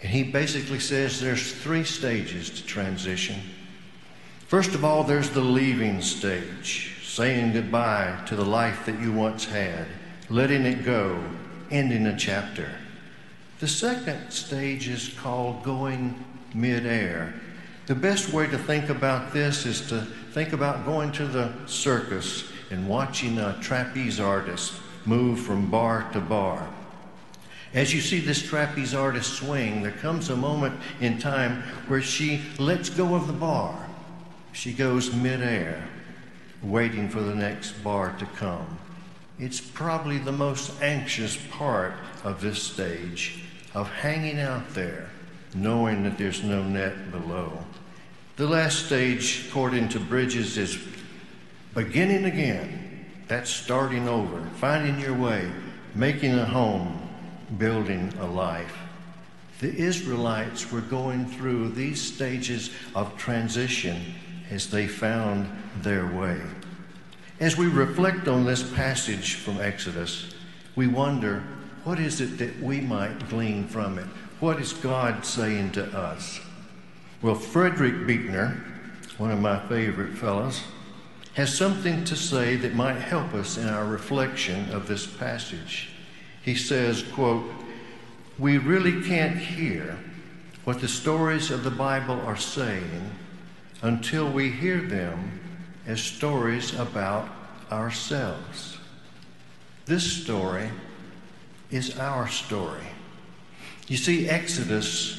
And 0.00 0.11
he 0.11 0.25
basically 0.25 0.81
says 0.81 1.21
there's 1.21 1.52
three 1.52 1.85
stages 1.85 2.50
to 2.50 2.66
transition. 2.66 3.40
First 4.52 4.75
of 4.75 4.85
all, 4.85 5.02
there's 5.02 5.30
the 5.30 5.40
leaving 5.40 6.02
stage, 6.02 6.99
saying 7.02 7.54
goodbye 7.54 8.23
to 8.26 8.37
the 8.37 8.44
life 8.44 8.85
that 8.85 9.00
you 9.00 9.11
once 9.11 9.47
had, 9.47 9.87
letting 10.28 10.66
it 10.66 10.85
go, 10.85 11.25
ending 11.71 12.06
a 12.06 12.18
chapter. 12.18 12.71
The 13.61 13.66
second 13.66 14.30
stage 14.30 14.88
is 14.88 15.09
called 15.18 15.62
going 15.62 16.23
midair. 16.52 17.32
The 17.87 17.94
best 17.94 18.35
way 18.35 18.47
to 18.47 18.59
think 18.59 18.90
about 18.90 19.32
this 19.32 19.64
is 19.64 19.88
to 19.88 20.02
think 20.32 20.52
about 20.52 20.85
going 20.85 21.12
to 21.12 21.26
the 21.26 21.50
circus 21.64 22.44
and 22.71 22.87
watching 22.87 23.38
a 23.38 23.59
trapeze 23.62 24.21
artist 24.21 24.75
move 25.06 25.40
from 25.40 25.71
bar 25.71 26.11
to 26.12 26.21
bar. 26.21 26.68
As 27.73 27.94
you 27.94 28.02
see 28.02 28.21
this 28.21 28.42
trapeze 28.42 28.92
artist 28.92 29.32
swing, 29.32 29.80
there 29.80 29.92
comes 29.92 30.28
a 30.28 30.37
moment 30.37 30.78
in 31.00 31.18
time 31.18 31.62
where 31.88 32.02
she 32.02 32.42
lets 32.59 32.90
go 32.90 33.14
of 33.14 33.26
the 33.26 33.32
bar. 33.32 33.88
She 34.52 34.73
goes 34.73 35.14
midair, 35.14 35.82
waiting 36.62 37.09
for 37.09 37.21
the 37.21 37.35
next 37.35 37.73
bar 37.82 38.14
to 38.18 38.26
come. 38.26 38.78
It's 39.38 39.61
probably 39.61 40.18
the 40.18 40.32
most 40.32 40.80
anxious 40.82 41.37
part 41.50 41.94
of 42.23 42.40
this 42.40 42.62
stage 42.62 43.44
of 43.75 43.90
hanging 43.90 44.38
out 44.38 44.75
there, 44.75 45.09
knowing 45.54 46.02
that 46.04 46.18
there's 46.18 46.44
no 46.44 46.62
net 46.62 47.11
below. 47.11 47.64
The 48.37 48.47
last 48.47 48.87
stage, 48.87 49.47
according 49.49 49.88
to 49.90 50.00
Bridges, 50.00 50.59
is 50.59 50.78
beginning 51.75 52.26
again. 52.26 53.06
That's 53.28 53.50
starting 53.50 54.06
over, 54.06 54.42
finding 54.56 55.00
your 55.00 55.14
way, 55.14 55.50
making 55.94 56.35
a 56.35 56.44
home, 56.44 57.09
building 57.56 58.12
a 58.21 58.26
life. 58.26 58.76
The 59.61 59.75
Israelites 59.75 60.71
were 60.71 60.80
going 60.82 61.26
through 61.26 61.71
these 61.71 62.00
stages 62.00 62.71
of 62.94 63.16
transition 63.16 64.14
as 64.52 64.68
they 64.68 64.87
found 64.87 65.49
their 65.80 66.06
way. 66.06 66.40
As 67.40 67.56
we 67.56 67.66
reflect 67.66 68.28
on 68.28 68.44
this 68.44 68.62
passage 68.75 69.35
from 69.37 69.61
Exodus, 69.61 70.35
we 70.76 70.87
wonder 70.87 71.42
what 71.85 71.99
is 71.99 72.21
it 72.21 72.38
that 72.38 72.61
we 72.61 72.80
might 72.80 73.28
glean 73.28 73.66
from 73.66 73.99
it? 73.99 74.06
What 74.40 74.61
is 74.61 74.73
God 74.75 75.25
saying 75.25 75.73
to 75.73 75.85
us? 75.99 76.40
Well, 77.23 77.35
Frederick 77.35 78.06
Buechner, 78.06 78.62
one 79.16 79.30
of 79.30 79.40
my 79.40 79.59
favorite 79.68 80.16
fellows, 80.16 80.62
has 81.35 81.56
something 81.56 82.04
to 82.04 82.14
say 82.14 82.56
that 82.56 82.75
might 82.75 82.99
help 82.99 83.32
us 83.32 83.56
in 83.56 83.68
our 83.68 83.87
reflection 83.87 84.71
of 84.71 84.87
this 84.87 85.06
passage. 85.06 85.88
He 86.42 86.54
says, 86.54 87.02
quote, 87.02 87.50
we 88.38 88.59
really 88.59 89.02
can't 89.02 89.38
hear 89.38 89.99
what 90.64 90.80
the 90.80 90.88
stories 90.88 91.50
of 91.50 91.64
the 91.64 91.71
Bible 91.71 92.21
are 92.21 92.37
saying 92.37 93.11
until 93.82 94.30
we 94.30 94.50
hear 94.50 94.80
them 94.80 95.40
as 95.86 96.00
stories 96.00 96.74
about 96.78 97.28
ourselves. 97.70 98.78
This 99.86 100.22
story 100.22 100.70
is 101.70 101.98
our 101.98 102.28
story. 102.28 102.86
You 103.88 103.96
see, 103.96 104.28
Exodus 104.28 105.18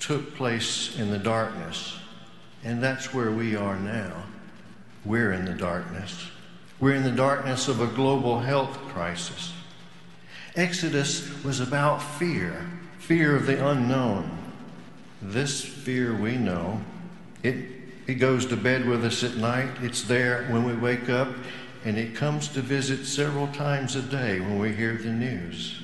took 0.00 0.34
place 0.34 0.98
in 0.98 1.10
the 1.10 1.18
darkness, 1.18 1.96
and 2.64 2.82
that's 2.82 3.12
where 3.12 3.30
we 3.30 3.54
are 3.54 3.78
now. 3.78 4.24
We're 5.04 5.32
in 5.32 5.44
the 5.44 5.52
darkness. 5.52 6.28
We're 6.80 6.94
in 6.94 7.02
the 7.02 7.10
darkness 7.10 7.68
of 7.68 7.80
a 7.80 7.86
global 7.86 8.40
health 8.40 8.76
crisis. 8.88 9.52
Exodus 10.56 11.44
was 11.44 11.60
about 11.60 12.02
fear, 12.02 12.66
fear 12.98 13.36
of 13.36 13.46
the 13.46 13.66
unknown. 13.66 14.38
This 15.20 15.62
fear 15.64 16.14
we 16.14 16.36
know, 16.36 16.80
it, 17.44 17.66
it 18.06 18.14
goes 18.14 18.46
to 18.46 18.56
bed 18.56 18.86
with 18.86 19.04
us 19.04 19.22
at 19.22 19.36
night, 19.36 19.70
it's 19.82 20.02
there 20.02 20.46
when 20.48 20.64
we 20.64 20.74
wake 20.74 21.08
up, 21.08 21.28
and 21.84 21.98
it 21.98 22.14
comes 22.14 22.48
to 22.48 22.62
visit 22.62 23.04
several 23.04 23.46
times 23.48 23.94
a 23.94 24.02
day 24.02 24.40
when 24.40 24.58
we 24.58 24.72
hear 24.72 24.96
the 24.96 25.12
news. 25.12 25.82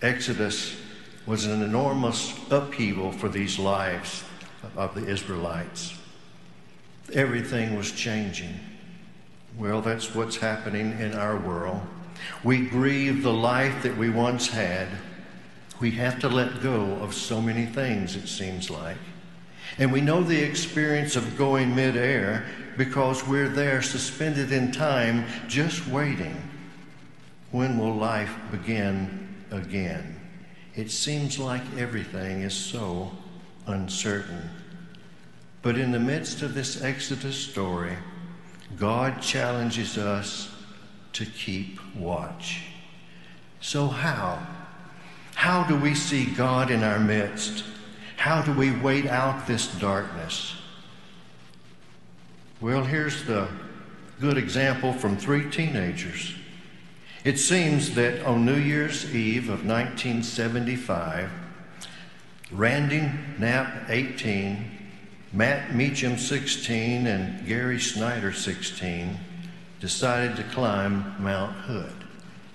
Exodus 0.00 0.76
was 1.26 1.44
an 1.44 1.62
enormous 1.62 2.34
upheaval 2.50 3.12
for 3.12 3.28
these 3.28 3.58
lives 3.58 4.24
of 4.76 4.94
the 4.94 5.06
Israelites. 5.06 5.98
Everything 7.12 7.76
was 7.76 7.92
changing. 7.92 8.58
Well, 9.58 9.82
that's 9.82 10.14
what's 10.14 10.36
happening 10.36 10.98
in 10.98 11.14
our 11.14 11.36
world. 11.36 11.80
We 12.42 12.66
grieve 12.66 13.22
the 13.22 13.32
life 13.32 13.82
that 13.82 13.96
we 13.96 14.08
once 14.08 14.48
had. 14.48 14.88
We 15.80 15.90
have 15.92 16.18
to 16.20 16.28
let 16.28 16.62
go 16.62 16.94
of 16.96 17.12
so 17.12 17.42
many 17.42 17.66
things, 17.66 18.16
it 18.16 18.28
seems 18.28 18.70
like. 18.70 18.96
And 19.78 19.92
we 19.92 20.00
know 20.00 20.22
the 20.22 20.40
experience 20.40 21.16
of 21.16 21.36
going 21.36 21.74
midair 21.74 22.46
because 22.76 23.26
we're 23.26 23.48
there 23.48 23.82
suspended 23.82 24.52
in 24.52 24.72
time, 24.72 25.26
just 25.48 25.86
waiting. 25.88 26.36
When 27.50 27.78
will 27.78 27.94
life 27.94 28.34
begin 28.50 29.44
again? 29.50 30.20
It 30.74 30.90
seems 30.90 31.38
like 31.38 31.62
everything 31.76 32.42
is 32.42 32.54
so 32.54 33.12
uncertain. 33.66 34.50
But 35.62 35.78
in 35.78 35.92
the 35.92 36.00
midst 36.00 36.42
of 36.42 36.54
this 36.54 36.82
Exodus 36.82 37.36
story, 37.36 37.96
God 38.76 39.22
challenges 39.22 39.96
us 39.96 40.50
to 41.12 41.24
keep 41.24 41.78
watch. 41.94 42.62
So, 43.60 43.86
how? 43.86 44.44
How 45.34 45.64
do 45.64 45.76
we 45.76 45.94
see 45.94 46.26
God 46.26 46.70
in 46.70 46.82
our 46.82 46.98
midst? 46.98 47.64
How 48.24 48.40
do 48.40 48.54
we 48.54 48.70
wait 48.70 49.04
out 49.04 49.46
this 49.46 49.66
darkness? 49.66 50.56
Well, 52.58 52.82
here's 52.82 53.22
the 53.24 53.48
good 54.18 54.38
example 54.38 54.94
from 54.94 55.18
three 55.18 55.50
teenagers. 55.50 56.34
It 57.22 57.38
seems 57.38 57.94
that 57.96 58.24
on 58.24 58.46
New 58.46 58.56
Year's 58.56 59.14
Eve 59.14 59.50
of 59.50 59.66
1975, 59.66 61.30
Randy 62.50 63.10
Knapp, 63.38 63.90
18, 63.90 64.70
Matt 65.34 65.74
Meacham, 65.74 66.16
16, 66.16 67.06
and 67.06 67.46
Gary 67.46 67.78
Snyder, 67.78 68.32
16, 68.32 69.18
decided 69.80 70.34
to 70.36 70.44
climb 70.44 71.14
Mount 71.18 71.54
Hood. 71.56 71.92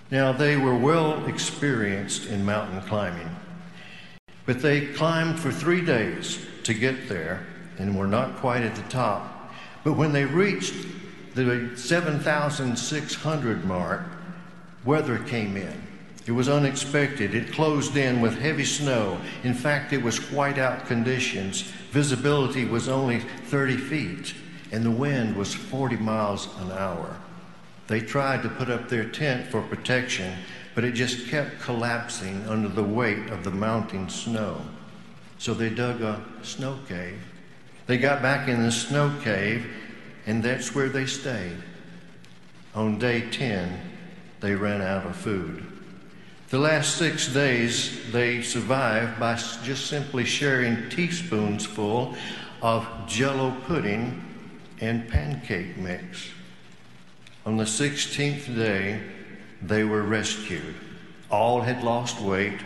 Now, 0.09 0.31
they 0.31 0.57
were 0.57 0.75
well 0.75 1.27
experienced 1.27 2.25
in 2.25 2.43
mountain 2.43 2.81
climbing, 2.81 3.29
but 4.49 4.63
they 4.63 4.87
climbed 4.87 5.39
for 5.39 5.51
three 5.51 5.85
days 5.85 6.43
to 6.63 6.73
get 6.73 7.07
there 7.07 7.45
and 7.77 7.95
were 7.95 8.07
not 8.07 8.35
quite 8.37 8.63
at 8.63 8.73
the 8.73 8.81
top. 8.89 9.53
But 9.83 9.93
when 9.93 10.11
they 10.11 10.25
reached 10.25 10.73
the 11.35 11.69
7,600 11.75 13.65
mark, 13.65 14.01
weather 14.83 15.19
came 15.19 15.55
in. 15.55 15.79
It 16.25 16.31
was 16.31 16.49
unexpected. 16.49 17.35
It 17.35 17.53
closed 17.53 17.95
in 17.95 18.21
with 18.21 18.39
heavy 18.39 18.65
snow. 18.65 19.21
In 19.43 19.53
fact, 19.53 19.93
it 19.93 20.01
was 20.01 20.19
whiteout 20.19 20.87
conditions. 20.87 21.61
Visibility 21.91 22.65
was 22.65 22.89
only 22.89 23.19
30 23.19 23.77
feet, 23.77 24.33
and 24.71 24.83
the 24.83 24.89
wind 24.89 25.35
was 25.35 25.53
40 25.53 25.97
miles 25.97 26.49
an 26.61 26.71
hour. 26.71 27.15
They 27.85 27.99
tried 27.99 28.41
to 28.41 28.49
put 28.49 28.71
up 28.71 28.89
their 28.89 29.05
tent 29.05 29.51
for 29.51 29.61
protection, 29.61 30.33
but 30.79 30.87
it 30.87 30.93
just 30.93 31.27
kept 31.27 31.59
collapsing 31.59 32.47
under 32.47 32.69
the 32.69 32.81
weight 32.81 33.27
of 33.31 33.43
the 33.43 33.51
mounting 33.51 34.07
snow. 34.07 34.61
So 35.37 35.53
they 35.53 35.69
dug 35.69 36.01
a 36.01 36.23
snow 36.41 36.79
cave. 36.87 37.19
They 37.85 37.97
got 37.97 38.21
back 38.21 38.47
in 38.47 38.63
the 38.63 38.71
snow 38.71 39.13
cave, 39.21 39.67
and 40.25 40.41
that's 40.41 40.73
where 40.73 40.87
they 40.87 41.05
stayed. 41.05 41.57
On 42.75 42.97
day 42.97 43.29
10, 43.29 43.77
they 44.39 44.55
ran 44.55 44.81
out 44.81 45.05
of 45.05 45.17
food. 45.17 45.65
The 46.47 46.59
last 46.59 46.95
six 46.95 47.27
days, 47.27 48.09
they 48.13 48.41
survived 48.41 49.19
by 49.19 49.35
just 49.35 49.87
simply 49.87 50.23
sharing 50.23 50.89
teaspoons 50.89 51.65
full 51.65 52.15
of 52.61 52.87
jello 53.05 53.53
pudding 53.65 54.23
and 54.79 55.09
pancake 55.09 55.75
mix. 55.75 56.29
On 57.45 57.57
the 57.57 57.65
16th 57.65 58.55
day, 58.55 59.01
they 59.61 59.83
were 59.83 60.03
rescued. 60.03 60.75
All 61.29 61.61
had 61.61 61.83
lost 61.83 62.19
weight. 62.21 62.59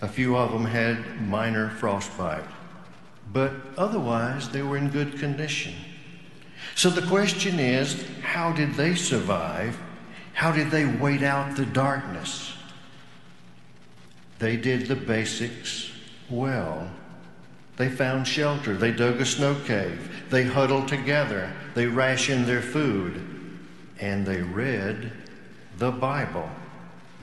A 0.00 0.08
few 0.08 0.36
of 0.36 0.52
them 0.52 0.64
had 0.64 1.20
minor 1.20 1.70
frostbite, 1.70 2.44
but 3.32 3.52
otherwise 3.76 4.50
they 4.50 4.62
were 4.62 4.76
in 4.76 4.90
good 4.90 5.18
condition. 5.18 5.74
So 6.74 6.90
the 6.90 7.06
question 7.06 7.58
is 7.58 8.04
how 8.22 8.52
did 8.52 8.74
they 8.74 8.94
survive? 8.94 9.78
How 10.32 10.50
did 10.50 10.70
they 10.70 10.84
wait 10.84 11.22
out 11.22 11.56
the 11.56 11.66
darkness? 11.66 12.52
They 14.38 14.56
did 14.56 14.88
the 14.88 14.96
basics 14.96 15.90
well. 16.28 16.90
They 17.76 17.88
found 17.88 18.26
shelter. 18.26 18.76
They 18.76 18.92
dug 18.92 19.20
a 19.20 19.26
snow 19.26 19.56
cave. 19.64 20.26
They 20.30 20.44
huddled 20.44 20.88
together. 20.88 21.52
They 21.74 21.86
rationed 21.86 22.46
their 22.46 22.62
food. 22.62 23.22
And 24.00 24.26
they 24.26 24.42
read 24.42 25.12
the 25.78 25.90
Bible. 25.90 26.48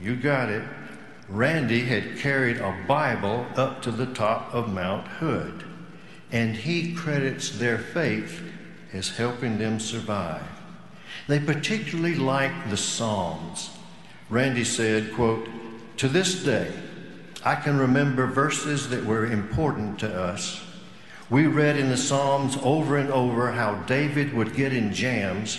You 0.00 0.16
got 0.16 0.48
it. 0.48 0.62
Randy 1.28 1.80
had 1.84 2.18
carried 2.18 2.58
a 2.58 2.76
Bible 2.86 3.46
up 3.56 3.82
to 3.82 3.90
the 3.90 4.06
top 4.06 4.52
of 4.52 4.72
Mount 4.72 5.06
Hood. 5.06 5.64
And 6.30 6.56
he 6.56 6.94
credits 6.94 7.50
their 7.50 7.78
faith 7.78 8.42
as 8.92 9.16
helping 9.16 9.58
them 9.58 9.80
survive. 9.80 10.42
They 11.28 11.38
particularly 11.38 12.16
liked 12.16 12.68
the 12.70 12.76
Psalms. 12.76 13.70
Randy 14.28 14.64
said, 14.64 15.14
quote, 15.14 15.48
To 15.98 16.08
this 16.08 16.42
day, 16.42 16.72
I 17.44 17.54
can 17.54 17.78
remember 17.78 18.26
verses 18.26 18.88
that 18.90 19.04
were 19.04 19.26
important 19.26 19.98
to 20.00 20.14
us. 20.14 20.62
We 21.30 21.46
read 21.46 21.76
in 21.76 21.88
the 21.88 21.96
Psalms 21.96 22.58
over 22.62 22.96
and 22.96 23.10
over 23.10 23.52
how 23.52 23.74
David 23.82 24.34
would 24.34 24.54
get 24.54 24.72
in 24.72 24.92
jams 24.92 25.58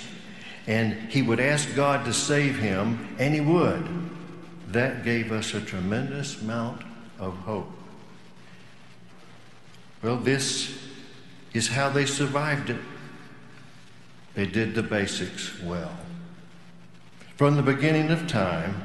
and 0.67 0.93
he 1.11 1.21
would 1.21 1.39
ask 1.39 1.75
God 1.75 2.05
to 2.05 2.13
save 2.13 2.57
him, 2.57 3.15
and 3.19 3.33
he 3.33 3.41
would. 3.41 3.85
That 4.69 5.03
gave 5.03 5.31
us 5.31 5.53
a 5.53 5.61
tremendous 5.61 6.41
amount 6.41 6.81
of 7.19 7.35
hope. 7.39 7.71
Well, 10.01 10.17
this 10.17 10.77
is 11.53 11.67
how 11.67 11.89
they 11.89 12.05
survived 12.05 12.69
it. 12.69 12.79
They 14.35 14.45
did 14.45 14.73
the 14.73 14.83
basics 14.83 15.61
well. 15.61 15.95
From 17.37 17.55
the 17.55 17.61
beginning 17.61 18.09
of 18.09 18.27
time, 18.27 18.83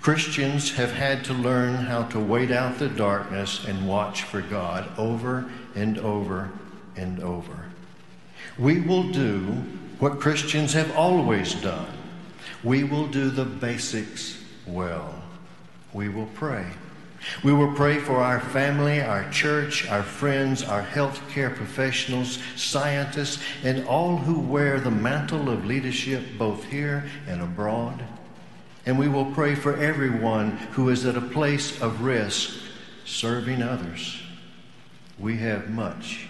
Christians 0.00 0.72
have 0.72 0.92
had 0.92 1.24
to 1.26 1.32
learn 1.32 1.74
how 1.74 2.04
to 2.04 2.18
wait 2.18 2.50
out 2.50 2.78
the 2.78 2.88
darkness 2.88 3.64
and 3.64 3.86
watch 3.86 4.24
for 4.24 4.40
God 4.40 4.88
over 4.98 5.48
and 5.76 5.98
over 5.98 6.50
and 6.96 7.20
over. 7.20 7.66
We 8.58 8.80
will 8.80 9.10
do 9.12 9.62
what 10.02 10.18
Christians 10.18 10.72
have 10.72 10.96
always 10.96 11.54
done. 11.54 11.86
We 12.64 12.82
will 12.82 13.06
do 13.06 13.30
the 13.30 13.44
basics 13.44 14.36
well. 14.66 15.14
We 15.92 16.08
will 16.08 16.28
pray. 16.34 16.66
We 17.44 17.52
will 17.52 17.72
pray 17.74 18.00
for 18.00 18.16
our 18.16 18.40
family, 18.40 19.00
our 19.00 19.30
church, 19.30 19.88
our 19.88 20.02
friends, 20.02 20.64
our 20.64 20.82
healthcare 20.82 21.54
professionals, 21.54 22.40
scientists, 22.56 23.40
and 23.62 23.86
all 23.86 24.16
who 24.16 24.40
wear 24.40 24.80
the 24.80 24.90
mantle 24.90 25.48
of 25.48 25.66
leadership 25.66 26.24
both 26.36 26.64
here 26.64 27.04
and 27.28 27.40
abroad. 27.40 28.02
And 28.84 28.98
we 28.98 29.06
will 29.06 29.26
pray 29.26 29.54
for 29.54 29.76
everyone 29.76 30.56
who 30.72 30.88
is 30.88 31.06
at 31.06 31.16
a 31.16 31.20
place 31.20 31.80
of 31.80 32.02
risk 32.02 32.50
serving 33.04 33.62
others. 33.62 34.20
We 35.16 35.36
have 35.36 35.70
much 35.70 36.26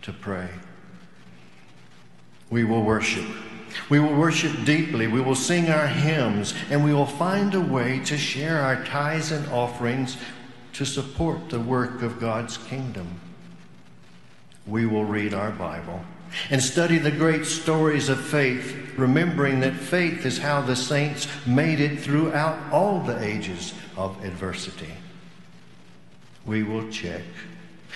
to 0.00 0.14
pray. 0.14 0.48
We 2.50 2.64
will 2.64 2.82
worship. 2.82 3.24
We 3.88 4.00
will 4.00 4.14
worship 4.14 4.64
deeply. 4.64 5.06
We 5.06 5.20
will 5.20 5.36
sing 5.36 5.70
our 5.70 5.86
hymns, 5.86 6.54
and 6.70 6.84
we 6.84 6.92
will 6.92 7.06
find 7.06 7.54
a 7.54 7.60
way 7.60 8.00
to 8.00 8.18
share 8.18 8.60
our 8.60 8.84
tithes 8.84 9.30
and 9.30 9.46
offerings 9.48 10.16
to 10.72 10.84
support 10.84 11.48
the 11.50 11.60
work 11.60 12.02
of 12.02 12.20
God's 12.20 12.56
kingdom. 12.56 13.20
We 14.66 14.86
will 14.86 15.04
read 15.04 15.34
our 15.34 15.50
Bible 15.50 16.04
and 16.48 16.62
study 16.62 16.98
the 16.98 17.10
great 17.10 17.44
stories 17.44 18.08
of 18.08 18.20
faith, 18.20 18.94
remembering 18.96 19.60
that 19.60 19.74
faith 19.74 20.24
is 20.24 20.38
how 20.38 20.60
the 20.60 20.76
saints 20.76 21.26
made 21.46 21.80
it 21.80 22.00
throughout 22.00 22.72
all 22.72 23.00
the 23.00 23.20
ages 23.22 23.74
of 23.96 24.22
adversity. 24.24 24.92
We 26.46 26.62
will 26.62 26.88
check. 26.90 27.22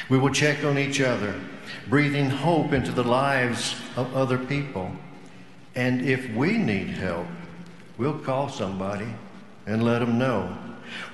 We 0.09 0.19
will 0.19 0.31
check 0.31 0.65
on 0.65 0.79
each 0.79 1.01
other, 1.01 1.41
breathing 1.89 2.31
hope 2.31 2.73
into 2.73 2.93
the 2.93 3.05
lives 3.05 3.75
of 3.97 4.15
other 4.15 4.39
people. 4.39 4.91
And 5.75 6.03
if 6.03 6.29
we 6.35 6.57
need 6.57 6.89
help, 6.89 7.27
we'll 7.99 8.19
call 8.19 8.49
somebody 8.49 9.09
and 9.67 9.83
let 9.83 10.01
them 10.01 10.19
know. 10.19 10.57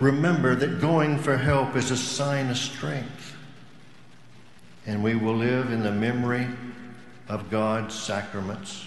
Remember 0.01 0.55
that 0.55 0.81
going 0.81 1.19
for 1.19 1.37
help 1.37 1.77
is 1.77 1.91
a 1.91 1.97
sign 1.97 2.51
of 2.51 2.57
strength. 2.57 3.37
And 4.87 5.03
we 5.03 5.15
will 5.15 5.37
live 5.37 5.73
in 5.73 5.83
the 5.83 5.93
memory 5.93 6.47
of 7.29 7.51
God's 7.51 7.95
sacraments. 7.95 8.87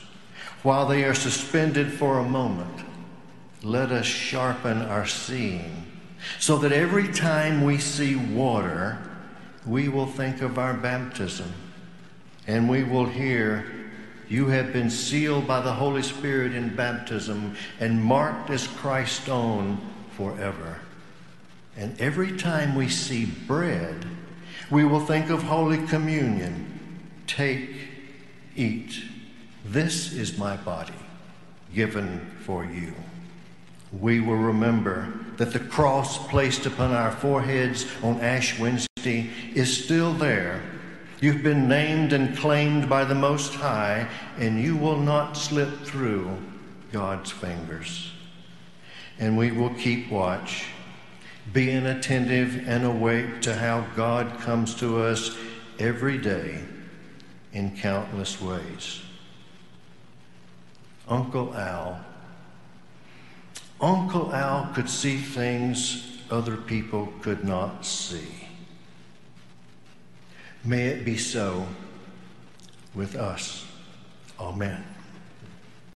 While 0.64 0.88
they 0.88 1.04
are 1.04 1.14
suspended 1.14 1.92
for 1.92 2.20
a 2.20 2.24
moment, 2.24 2.86
let 3.64 3.92
us 3.92 4.06
sharpen 4.06 4.82
our 4.82 5.06
seeing 5.06 5.86
so 6.40 6.58
that 6.58 6.72
every 6.72 7.08
time 7.12 7.64
we 7.64 7.78
see 7.78 8.16
water, 8.16 8.98
we 9.66 9.88
will 9.88 10.06
think 10.06 10.42
of 10.42 10.58
our 10.58 10.74
baptism 10.74 11.52
and 12.48 12.70
we 12.70 12.84
will 12.84 13.06
hear, 13.06 13.66
You 14.30 14.48
have 14.48 14.74
been 14.74 14.90
sealed 14.90 15.48
by 15.48 15.62
the 15.62 15.74
Holy 15.74 16.02
Spirit 16.02 16.54
in 16.54 16.76
baptism 16.76 17.56
and 17.80 18.04
marked 18.04 18.50
as 18.50 18.68
Christ's 18.68 19.30
own 19.30 19.80
forever. 20.12 20.80
And 21.76 22.00
every 22.00 22.38
time 22.38 22.76
we 22.76 22.88
see 22.88 23.26
bread, 23.26 24.06
we 24.70 24.86
will 24.86 25.06
think 25.06 25.30
of 25.30 25.44
Holy 25.44 25.86
Communion. 25.88 26.70
Take 27.28 27.70
Eat. 28.56 29.04
This 29.66 30.14
is 30.14 30.38
my 30.38 30.58
body 30.58 30.94
given 31.74 32.20
for 32.42 32.66
you. 32.66 32.94
We 34.00 34.20
will 34.20 34.38
remember 34.38 35.12
that 35.38 35.54
the 35.54 35.60
cross 35.60 36.28
placed 36.28 36.66
upon 36.66 36.92
our 36.92 37.12
foreheads 37.12 37.86
on 38.04 38.22
Ash 38.22 38.60
Wednesday 38.60 39.30
is 39.56 39.84
still 39.84 40.14
there. 40.14 40.62
You've 41.24 41.42
been 41.42 41.70
named 41.70 42.12
and 42.12 42.36
claimed 42.36 42.90
by 42.90 43.06
the 43.06 43.16
Most 43.16 43.54
High, 43.54 44.10
and 44.38 44.62
you 44.62 44.76
will 44.76 45.00
not 45.00 45.38
slip 45.38 45.84
through 45.86 46.38
God's 46.92 47.32
fingers. 47.32 48.12
And 49.20 49.38
we 49.38 49.52
will 49.52 49.74
keep 49.76 50.12
watch, 50.12 50.66
being 51.54 51.86
attentive 51.86 52.68
and 52.68 52.84
awake 52.84 53.40
to 53.44 53.56
how 53.56 53.86
God 53.96 54.38
comes 54.42 54.76
to 54.82 55.02
us 55.02 55.38
every 55.80 56.18
day 56.18 56.60
in 57.54 57.78
countless 57.78 58.42
ways. 58.42 59.00
Uncle 61.08 61.56
Al. 61.56 62.04
Uncle 63.80 64.34
Al 64.34 64.74
could 64.74 64.90
see 64.90 65.20
things 65.20 66.20
other 66.30 66.58
people 66.58 67.14
could 67.22 67.46
not 67.46 67.86
see. 67.86 68.43
May 70.66 70.88
it 70.88 71.04
be 71.04 71.18
so 71.18 71.68
with 72.96 73.16
us. 73.16 73.66
Amen. 74.40 74.93